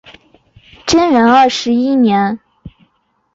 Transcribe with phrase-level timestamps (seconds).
[0.87, 2.39] 贞元二十一年